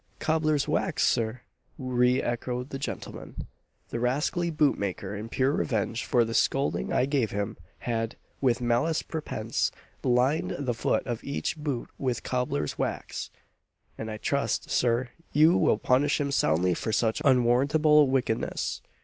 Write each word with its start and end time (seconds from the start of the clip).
"Cobbler's 0.17 0.67
wax, 0.67 1.05
Sir!" 1.07 1.41
re 1.77 2.23
echoed 2.23 2.71
the 2.71 2.79
gentleman. 2.79 3.45
"The 3.89 3.99
rascally 3.99 4.49
boot 4.49 4.75
maker, 4.75 5.15
in 5.15 5.29
pure 5.29 5.51
revenge 5.51 6.03
for 6.05 6.25
the 6.25 6.33
scolding 6.33 6.91
I 6.91 7.05
gave 7.05 7.29
him 7.29 7.55
had, 7.77 8.15
with 8.41 8.61
malice 8.61 9.03
prepense, 9.03 9.69
lined 10.03 10.55
the 10.57 10.73
foot 10.73 11.05
of 11.05 11.23
each 11.23 11.55
boot 11.55 11.87
with 11.99 12.23
cobbler's 12.23 12.79
wax! 12.79 13.29
and 13.95 14.09
I 14.09 14.17
trust, 14.17 14.71
Sir, 14.71 15.09
you 15.33 15.55
will 15.55 15.77
punish 15.77 16.19
him 16.19 16.31
soundly 16.31 16.73
for 16.73 16.91
such 16.91 17.21
unwarrantable 17.23 18.07
wickedness." 18.09 18.81